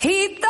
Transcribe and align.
Gitana 0.00 0.49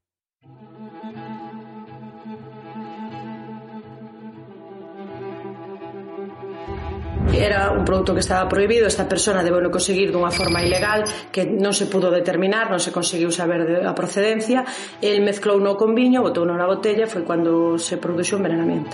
era 7.41 7.71
un 7.71 7.83
produto 7.83 8.13
que 8.13 8.19
estaba 8.19 8.47
prohibido, 8.47 8.85
esta 8.85 9.09
persona 9.09 9.41
debeu 9.41 9.65
conseguir 9.73 10.13
dunha 10.13 10.29
forma 10.29 10.61
ilegal 10.61 11.01
que 11.33 11.41
non 11.41 11.73
se 11.73 11.89
pudo 11.89 12.13
determinar, 12.13 12.69
non 12.69 12.77
se 12.77 12.93
conseguiu 12.93 13.33
saber 13.33 13.65
de 13.65 13.75
a 13.81 13.97
procedencia, 13.97 14.61
el 15.01 15.25
mezclou 15.25 15.57
no 15.57 15.73
con 15.73 15.97
viño, 15.97 16.21
botou 16.21 16.45
na 16.45 16.69
botella, 16.69 17.09
foi 17.09 17.25
cando 17.25 17.81
se 17.81 17.97
produxo 17.97 18.37
o 18.37 18.39
envenenamento. 18.39 18.93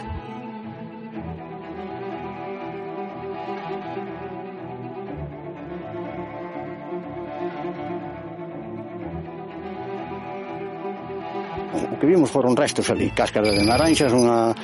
O 11.91 11.99
que 11.99 12.07
vimos 12.07 12.31
foron 12.31 12.55
restos 12.55 12.87
ali, 12.93 13.11
cáscaras 13.11 13.51
de 13.51 13.63
naranxas, 13.65 14.13
unha 14.15 14.55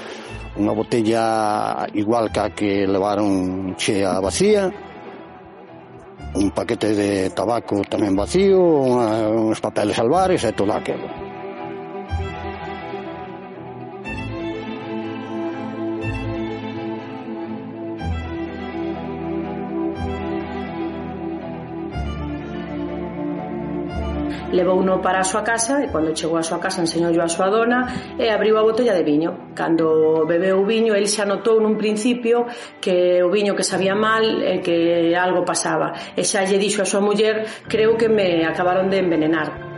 unha 0.58 0.74
botella 0.74 1.88
igual 1.98 2.30
ca 2.30 2.54
que 2.54 2.86
levaron 2.86 3.74
chea 3.78 4.20
vacía 4.22 4.70
un 6.36 6.50
paquete 6.52 6.94
de 6.94 7.30
tabaco 7.34 7.82
tamén 7.90 8.14
vacío 8.14 8.62
unha, 8.62 9.30
uns 9.30 9.58
papeles 9.62 9.98
alvares 9.98 10.46
e 10.46 10.52
todo 10.54 10.74
aquilo 10.74 11.23
Levouno 24.54 25.02
para 25.02 25.20
a 25.20 25.28
súa 25.28 25.42
casa 25.42 25.82
e 25.82 25.90
cando 25.90 26.14
chegou 26.14 26.38
á 26.38 26.46
súa 26.46 26.62
casa 26.62 26.86
enseñoulle 26.86 27.18
a 27.18 27.26
súa 27.26 27.50
dona 27.50 28.14
e 28.22 28.30
abriu 28.30 28.54
a 28.62 28.64
botella 28.64 28.94
de 28.94 29.02
viño. 29.02 29.52
Cando 29.58 30.30
bebeu 30.30 30.62
o 30.62 30.66
viño, 30.70 30.94
el 30.94 31.10
xa 31.10 31.26
notou 31.26 31.58
nun 31.58 31.74
principio 31.74 32.46
que 32.78 33.26
o 33.26 33.34
viño 33.34 33.58
que 33.58 33.66
sabía 33.66 33.98
mal 33.98 34.46
e 34.46 34.62
que 34.62 35.18
algo 35.18 35.42
pasaba. 35.42 35.98
E 36.14 36.22
xa 36.22 36.46
lle 36.46 36.62
dixo 36.62 36.86
a 36.86 36.88
súa 36.88 37.02
muller, 37.02 37.66
creo 37.66 37.98
que 37.98 38.06
me 38.08 38.46
acabaron 38.46 38.94
de 38.94 39.02
envenenar. 39.02 39.73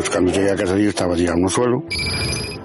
pois 0.00 0.08
cando 0.08 0.32
cheguei 0.32 0.48
a 0.48 0.56
casa 0.56 0.72
de 0.80 0.88
estaba 0.88 1.12
tirado 1.12 1.36
no 1.36 1.50
suelo 1.52 1.84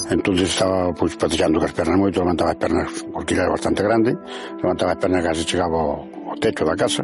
entonces 0.10 0.56
estaba 0.56 0.94
pues 0.94 1.18
pateando 1.18 1.60
as 1.60 1.74
pernas 1.74 2.00
moito, 2.00 2.24
levantaba 2.24 2.52
as 2.52 2.56
pernas 2.56 2.88
porque 3.12 3.36
era 3.36 3.50
bastante 3.50 3.84
grande, 3.84 4.16
levantaba 4.64 4.94
as 4.94 5.00
pernas 5.04 5.20
case 5.20 5.44
chegaba 5.44 5.76
ao, 5.76 6.08
ao 6.32 6.38
techo 6.40 6.64
da 6.64 6.80
casa. 6.80 7.04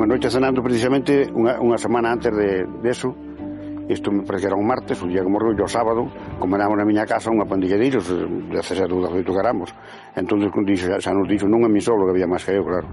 Unha 0.00 0.08
noite 0.08 0.32
cenando 0.32 0.64
precisamente 0.64 1.28
unha, 1.28 1.60
unha 1.60 1.76
semana 1.76 2.16
antes 2.16 2.32
de, 2.32 2.64
de 2.64 2.88
eso, 2.88 3.12
Isto 3.90 4.12
me 4.12 4.22
parece 4.22 4.46
que 4.46 4.46
era 4.46 4.56
un 4.56 4.68
martes, 4.68 5.02
o 5.02 5.06
día 5.10 5.18
que 5.18 5.26
morreu, 5.26 5.50
o 5.50 5.66
sábado, 5.66 6.06
comeramos 6.38 6.78
na 6.78 6.86
miña 6.86 7.02
casa 7.02 7.26
unha 7.26 7.42
pandilla 7.42 7.74
de 7.74 7.90
iros, 7.90 8.06
de 8.06 8.62
César 8.62 8.86
Duda 8.86 9.10
Feito 9.10 9.34
Caramos. 9.34 9.74
Entón, 10.14 10.46
dixo, 10.62 10.86
xa 11.02 11.10
nos 11.10 11.26
dixo, 11.26 11.50
non 11.50 11.66
a 11.66 11.70
mí 11.70 11.82
solo, 11.82 12.06
que 12.06 12.14
había 12.14 12.30
máis 12.30 12.46
que 12.46 12.54
eu, 12.54 12.62
claro. 12.62 12.86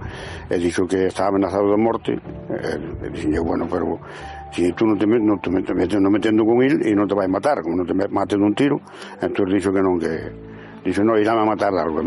E 0.50 0.58
dixo 0.58 0.90
que 0.90 1.06
estaba 1.14 1.30
amenazado 1.30 1.70
de 1.70 1.78
morte. 1.78 2.18
E, 2.18 2.82
e 2.82 3.08
dixen, 3.14 3.30
bueno, 3.46 3.70
pero 3.70 4.02
si 4.50 4.74
tú 4.74 4.90
non 4.90 4.98
te, 4.98 5.06
non 5.06 5.38
te, 5.38 5.54
metes, 5.54 6.02
non 6.02 6.10
metendo 6.10 6.42
con 6.42 6.66
il 6.66 6.82
e 6.82 6.98
non 6.98 7.06
te 7.06 7.14
vai 7.14 7.30
matar, 7.30 7.62
como 7.62 7.78
non 7.78 7.86
te 7.86 7.94
mate 7.94 8.34
dun 8.34 8.58
tiro, 8.58 8.82
entón 9.22 9.54
dixo 9.54 9.70
que 9.70 9.86
non, 9.86 10.02
que... 10.02 10.34
Dixo, 10.82 11.06
non, 11.06 11.22
irá 11.22 11.38
a 11.38 11.46
matar 11.46 11.78
algo, 11.78 12.02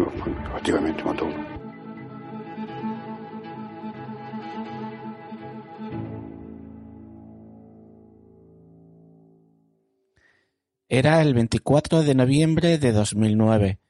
efectivamente, 0.51 1.07
matou. 1.07 1.31
-me. 1.31 1.50
Era 11.01 11.23
el 11.23 11.33
24 11.33 12.03
de 12.03 12.15
noviembre 12.15 12.77
de 12.77 12.93
2009, 12.93 13.81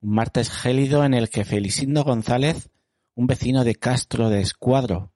un 0.00 0.10
martes 0.12 0.50
gélido 0.50 1.04
en 1.04 1.14
el 1.14 1.30
que 1.30 1.44
Felicindo 1.44 2.02
González, 2.02 2.68
un 3.14 3.28
vecino 3.28 3.62
de 3.62 3.76
Castro 3.76 4.28
de 4.28 4.40
Escuadro, 4.40 5.12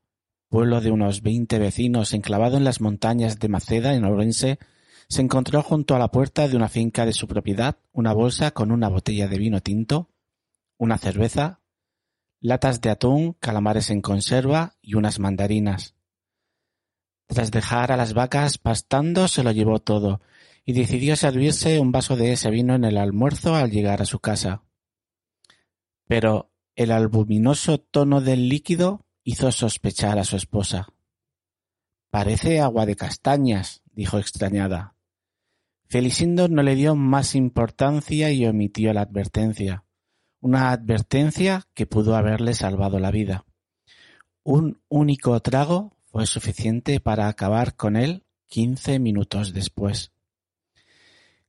pueblo 0.49 0.81
de 0.81 0.93
unos 0.93 1.21
20 1.21 1.59
vecinos 1.59 2.15
enclavado 2.15 2.59
en 2.59 2.63
las 2.63 2.81
montañas 2.81 3.41
de 3.41 3.49
Maceda, 3.49 3.93
en 3.95 4.05
Ourense, 4.05 4.61
se 5.09 5.21
encontró 5.21 5.65
junto 5.65 5.97
a 5.97 5.99
la 5.99 6.13
puerta 6.13 6.47
de 6.47 6.55
una 6.55 6.69
finca 6.69 7.07
de 7.07 7.13
su 7.13 7.27
propiedad 7.27 7.77
una 7.91 8.13
bolsa 8.13 8.53
con 8.53 8.71
una 8.71 8.89
botella 8.89 9.27
de 9.27 9.39
vino 9.39 9.61
tinto, 9.61 10.11
una 10.79 10.97
cerveza, 10.97 11.59
latas 12.39 12.81
de 12.81 12.91
atún, 12.91 13.33
calamares 13.41 13.91
en 13.91 14.01
conserva 14.01 14.77
y 14.81 14.95
unas 14.95 15.19
mandarinas. 15.19 15.97
Tras 17.27 17.51
dejar 17.51 17.91
a 17.91 17.97
las 17.97 18.15
vacas 18.15 18.59
pastando, 18.59 19.27
se 19.27 19.43
lo 19.43 19.51
llevó 19.51 19.81
todo 19.81 20.21
y 20.65 20.73
decidió 20.73 21.17
servirse 21.17 21.81
un 21.81 21.93
vaso 21.93 22.17
de 22.17 22.33
ese 22.33 22.51
vino 22.51 22.75
en 22.75 22.85
el 22.85 22.97
almuerzo 22.97 23.55
al 23.55 23.71
llegar 23.71 24.03
a 24.03 24.07
su 24.07 24.21
casa. 24.21 24.63
Pero 26.07 26.53
el 26.77 26.91
albuminoso 26.91 27.79
tono 27.79 28.21
del 28.21 28.49
líquido 28.49 29.07
hizo 29.25 29.51
sospechar 29.53 30.19
a 30.19 30.25
su 30.25 30.37
esposa. 30.37 30.89
Parece 32.11 32.61
agua 32.61 32.87
de 32.87 32.97
castañas, 32.97 33.83
dijo 33.93 34.19
extrañada. 34.19 34.95
Felicindo 35.89 36.49
no 36.49 36.63
le 36.63 36.75
dio 36.75 36.97
más 36.97 37.35
importancia 37.35 38.31
y 38.31 38.47
omitió 38.47 38.93
la 38.93 39.03
advertencia. 39.03 39.85
Una 40.41 40.71
advertencia 40.71 41.69
que 41.75 41.87
pudo 41.87 42.17
haberle 42.17 42.55
salvado 42.55 42.99
la 42.99 43.11
vida. 43.11 43.45
Un 44.43 44.83
único 44.89 45.39
trago 45.41 45.97
fue 46.07 46.27
suficiente 46.27 47.01
para 47.01 47.29
acabar 47.29 47.77
con 47.77 47.97
él 47.97 48.25
quince 48.49 48.99
minutos 48.99 49.53
después. 49.53 50.12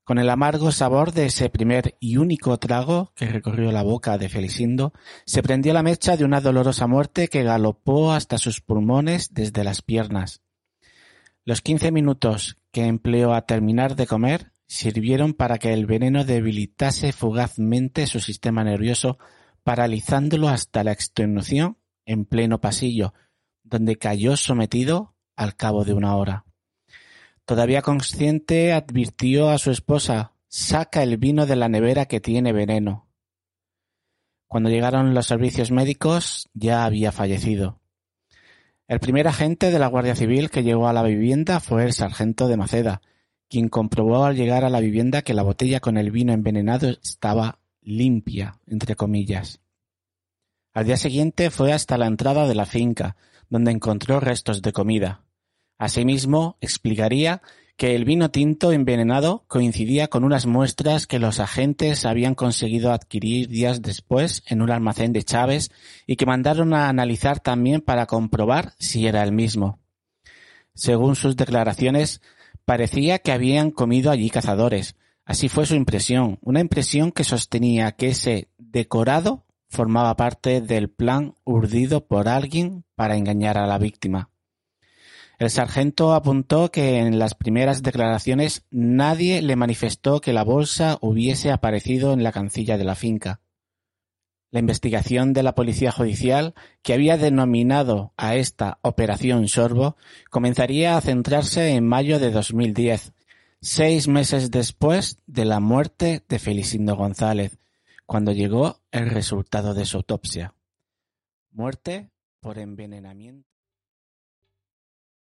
Con 0.04 0.18
el 0.18 0.30
amargo 0.30 0.74
sabor 0.74 1.14
de 1.14 1.28
ese 1.28 1.50
primer 1.50 1.96
y 2.02 2.18
único 2.18 2.58
trago 2.58 3.14
que 3.16 3.26
recorrió 3.26 3.72
la 3.72 3.84
boca 3.84 4.18
de 4.18 4.28
Felicindo, 4.28 4.92
se 5.26 5.42
prendió 5.42 5.72
la 5.74 5.82
mecha 5.82 6.18
de 6.18 6.26
una 6.26 6.42
dolorosa 6.42 6.88
muerte 6.88 7.30
que 7.30 7.44
galopó 7.44 8.12
hasta 8.12 8.38
sus 8.38 8.60
pulmones 8.60 9.34
desde 9.34 9.64
las 9.64 9.82
piernas. 9.82 10.42
Los 11.46 11.62
quince 11.62 11.92
minutos 11.94 12.58
que 12.72 12.86
empleó 12.86 13.34
a 13.34 13.46
terminar 13.46 13.96
de 13.96 14.06
comer 14.06 14.52
sirvieron 14.68 15.34
para 15.34 15.58
que 15.58 15.72
el 15.72 15.86
veneno 15.86 16.26
debilitase 16.26 17.14
fugazmente 17.14 18.06
su 18.06 18.20
sistema 18.20 18.66
nervioso, 18.66 19.20
paralizándolo 19.64 20.50
hasta 20.50 20.84
la 20.84 20.92
extenuación 20.92 21.78
en 22.06 22.26
pleno 22.26 22.60
pasillo, 22.60 23.14
donde 23.64 23.98
cayó 23.98 24.36
sometido 24.36 25.16
al 25.38 25.56
cabo 25.56 25.86
de 25.86 25.94
una 25.94 26.16
hora. 26.18 26.46
Todavía 27.46 27.82
consciente, 27.82 28.74
advirtió 28.74 29.50
a 29.50 29.58
su 29.58 29.72
esposa 29.72 30.34
saca 30.56 31.02
el 31.02 31.18
vino 31.18 31.48
de 31.48 31.56
la 31.56 31.68
nevera 31.68 32.06
que 32.06 32.20
tiene 32.20 32.54
veneno. 32.54 33.08
Cuando 34.48 34.70
llegaron 34.70 35.16
los 35.16 35.26
servicios 35.26 35.72
médicos 35.72 36.48
ya 36.54 36.86
había 36.86 37.12
fallecido. 37.12 37.82
El 38.88 39.00
primer 39.00 39.28
agente 39.28 39.72
de 39.72 39.80
la 39.80 39.88
Guardia 39.88 40.16
Civil 40.16 40.52
que 40.52 40.62
llegó 40.62 40.88
a 40.88 40.94
la 40.94 41.02
vivienda 41.02 41.60
fue 41.60 41.86
el 41.86 41.94
sargento 41.94 42.48
de 42.48 42.58
Maceda, 42.58 43.02
quien 43.50 43.68
comprobó 43.68 44.26
al 44.26 44.36
llegar 44.36 44.64
a 44.64 44.70
la 44.70 44.80
vivienda 44.80 45.24
que 45.24 45.34
la 45.34 45.42
botella 45.42 45.80
con 45.80 45.98
el 45.98 46.12
vino 46.12 46.34
envenenado 46.34 46.90
estaba 46.90 47.58
limpia, 47.82 48.60
entre 48.68 48.96
comillas. 48.96 49.60
Al 50.72 50.86
día 50.86 50.98
siguiente 50.98 51.50
fue 51.50 51.74
hasta 51.74 51.98
la 51.98 52.06
entrada 52.06 52.48
de 52.48 52.54
la 52.54 52.68
finca, 52.68 53.16
donde 53.50 53.72
encontró 53.72 54.20
restos 54.20 54.62
de 54.62 54.72
comida. 54.72 55.23
Asimismo, 55.84 56.56
explicaría 56.62 57.42
que 57.76 57.94
el 57.94 58.06
vino 58.06 58.32
tinto 58.32 58.72
envenenado 58.72 59.44
coincidía 59.50 60.08
con 60.08 60.24
unas 60.24 60.46
muestras 60.46 61.08
que 61.08 61.20
los 61.20 61.42
agentes 61.42 62.06
habían 62.06 62.36
conseguido 62.36 62.94
adquirir 62.94 63.50
días 63.50 63.82
después 63.82 64.44
en 64.48 64.62
un 64.62 64.72
almacén 64.72 65.12
de 65.12 65.24
Chávez 65.24 65.72
y 66.08 66.16
que 66.16 66.26
mandaron 66.26 66.74
a 66.74 66.88
analizar 66.88 67.42
también 67.42 67.82
para 67.82 68.06
comprobar 68.06 68.72
si 68.80 69.08
era 69.08 69.24
el 69.24 69.34
mismo. 69.34 69.82
Según 70.74 71.18
sus 71.18 71.36
declaraciones, 71.36 72.22
parecía 72.64 73.20
que 73.20 73.34
habían 73.34 73.70
comido 73.70 74.10
allí 74.10 74.30
cazadores. 74.30 74.96
Así 75.26 75.50
fue 75.50 75.66
su 75.66 75.76
impresión, 75.76 76.40
una 76.40 76.62
impresión 76.62 77.12
que 77.12 77.26
sostenía 77.26 77.92
que 77.92 78.08
ese 78.08 78.48
decorado 78.58 79.44
formaba 79.68 80.16
parte 80.16 80.62
del 80.62 80.90
plan 80.90 81.36
urdido 81.44 82.08
por 82.08 82.30
alguien 82.30 82.86
para 82.96 83.18
engañar 83.18 83.58
a 83.58 83.68
la 83.68 83.78
víctima. 83.78 84.30
El 85.44 85.50
sargento 85.50 86.14
apuntó 86.14 86.72
que 86.72 87.00
en 87.00 87.20
las 87.20 87.36
primeras 87.36 87.84
declaraciones 87.84 88.66
nadie 88.72 89.42
le 89.42 89.58
manifestó 89.58 90.22
que 90.22 90.32
la 90.32 90.46
bolsa 90.46 90.98
hubiese 91.02 91.52
aparecido 91.52 92.14
en 92.14 92.24
la 92.24 92.32
cancilla 92.32 92.78
de 92.78 92.86
la 92.86 92.96
finca. 92.96 93.42
La 94.52 94.62
investigación 94.62 95.34
de 95.34 95.44
la 95.44 95.54
Policía 95.54 95.92
Judicial, 95.92 96.54
que 96.82 96.94
había 96.94 97.18
denominado 97.18 98.14
a 98.16 98.38
esta 98.38 98.80
Operación 98.84 99.50
Sorbo, 99.50 99.98
comenzaría 100.30 100.96
a 100.96 101.02
centrarse 101.02 101.72
en 101.72 101.86
mayo 101.86 102.20
de 102.20 102.32
2010, 102.32 103.12
seis 103.60 104.08
meses 104.08 104.50
después 104.50 105.20
de 105.28 105.44
la 105.44 105.60
muerte 105.60 106.24
de 106.30 106.40
Felicindo 106.40 106.96
González, 106.96 107.60
cuando 108.06 108.32
llegó 108.32 108.80
el 108.92 109.10
resultado 109.10 109.74
de 109.74 109.84
su 109.84 109.98
autopsia. 109.98 110.56
Muerte 111.52 112.12
por 112.40 112.60
envenenamiento. 112.60 113.53